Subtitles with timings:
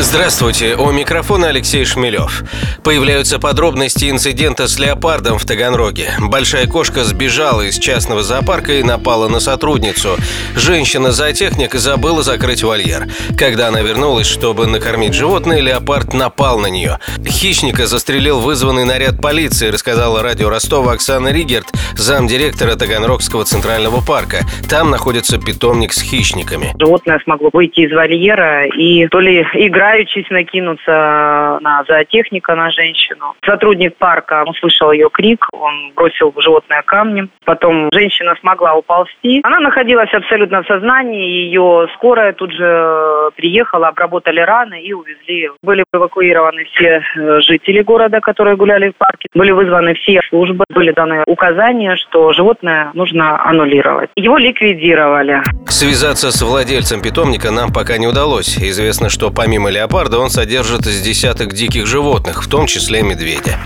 [0.00, 2.44] Здравствуйте, у микрофона Алексей Шмелев.
[2.84, 6.12] Появляются подробности инцидента с леопардом в Таганроге.
[6.20, 10.10] Большая кошка сбежала из частного зоопарка и напала на сотрудницу.
[10.54, 13.08] Женщина-зоотехник забыла закрыть вольер.
[13.36, 17.00] Когда она вернулась, чтобы накормить животное, леопард напал на нее.
[17.26, 24.42] Хищника застрелил вызванный наряд полиции, рассказала радио Ростова Оксана Ригерт, замдиректора Таганрогского центрального парка.
[24.70, 26.72] Там находится питомник с хищниками.
[26.78, 33.34] Животное смогло выйти из вольера и то ли играть играючись накинуться на зоотехника, на женщину.
[33.44, 37.30] Сотрудник парка услышал ее крик, он бросил животное камнем.
[37.44, 39.40] Потом женщина смогла уползти.
[39.42, 45.50] Она находилась абсолютно в сознании, ее скорая тут же приехала, обработали раны и увезли.
[45.62, 49.28] Были эвакуированы все э, жители города, которые гуляли в парке.
[49.34, 54.10] Были вызваны все службы, были даны указания, что животное нужно аннулировать.
[54.16, 55.42] Его ликвидировали.
[55.66, 58.58] Связаться с владельцем питомника нам пока не удалось.
[58.58, 63.60] Известно, что помимо леопарда он содержит из десяток диких животных, в том числе медведя.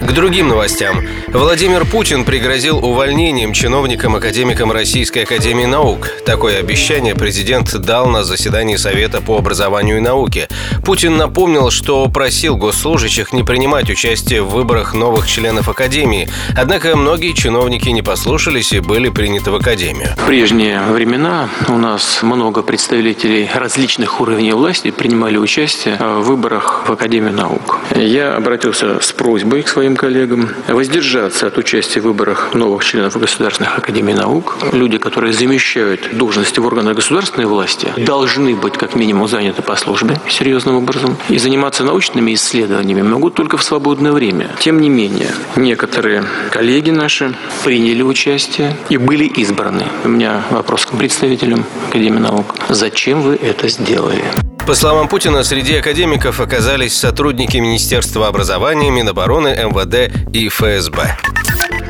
[0.00, 1.02] К другим новостям.
[1.28, 6.10] Владимир Путин пригрозил увольнением чиновникам-академикам Российской Академии Наук.
[6.24, 10.48] Такое обещание президент дал на заседании Совета по образованию и науке.
[10.84, 16.28] Путин напомнил, что просил госслужащих не принимать участие в выборах новых членов Академии.
[16.56, 20.14] Однако многие чиновники не послушались и были приняты в Академию.
[20.16, 26.92] В прежние времена у нас много представителей различных уровней власти принимали участие в выборах в
[26.92, 27.78] Академию наук.
[27.96, 33.16] Я обратился с просьбой к своим своим коллегам воздержаться от участия в выборах новых членов
[33.16, 34.58] Государственных Академий Наук.
[34.72, 40.20] Люди, которые замещают должности в органах государственной власти, должны быть как минимум заняты по службе
[40.28, 41.16] серьезным образом.
[41.30, 44.50] И заниматься научными исследованиями могут только в свободное время.
[44.60, 49.84] Тем не менее, некоторые коллеги наши приняли участие и были избраны.
[50.04, 52.54] У меня вопрос к представителям Академии наук.
[52.68, 54.24] Зачем вы это сделали?
[54.68, 61.16] По словам Путина, среди академиков оказались сотрудники Министерства образования, Минобороны, МВД и ФСБ.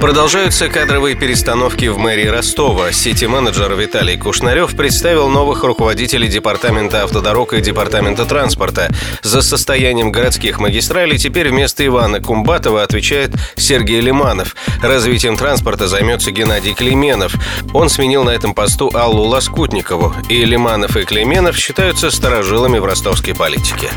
[0.00, 2.92] Продолжаются кадровые перестановки в мэрии Ростова.
[2.92, 8.90] Сити-менеджер Виталий Кушнарев представил новых руководителей Департамента автодорог и Департамента транспорта.
[9.22, 14.54] За состоянием городских магистралей теперь вместо Ивана Кумбатова отвечает Сергей Лиманов.
[14.82, 17.34] Развитием транспорта займется Геннадий Клейменов.
[17.72, 20.14] Он сменил на этом посту Аллу Лоскутникову.
[20.28, 23.90] И Лиманов и Клейменов считаются старожилами в ростовской политике.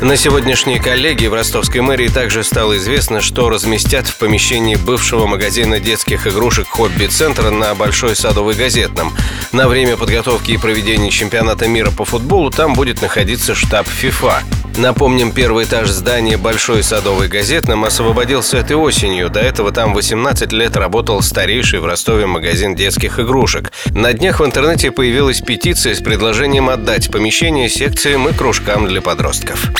[0.00, 5.80] На сегодняшней коллегии в ростовской мэрии также стало известно, что разместят в помещении бывшего магазина
[5.80, 9.14] детских игрушек «Хобби-центр» на Большой Садовой Газетном.
[9.52, 14.42] На время подготовки и проведения чемпионата мира по футболу там будет находиться штаб ФИФА.
[14.78, 19.30] Напомним, первый этаж здания Большой Садовой Газетном освободился этой осенью.
[19.30, 23.72] До этого там 18 лет работал старейший в Ростове магазин детских игрушек.
[23.86, 29.70] На днях в интернете появилась петиция с предложением отдать помещение секциям и кружкам для подростков.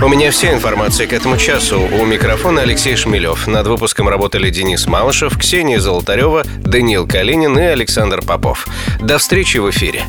[0.00, 1.80] У меня вся информация к этому часу.
[1.80, 3.48] У микрофона Алексей Шмелев.
[3.48, 8.68] Над выпуском работали Денис Малышев, Ксения Золотарева, Даниил Калинин и Александр Попов.
[9.00, 10.04] До встречи в эфире.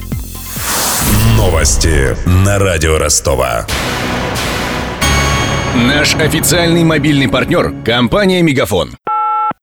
[1.44, 3.68] Новости на радио Ростова.
[5.76, 8.92] Наш официальный мобильный партнер– компания «Мегафон».